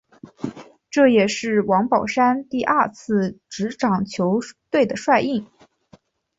[0.89, 4.39] 这也是王宝山第二次执掌球
[4.71, 5.45] 队的帅印。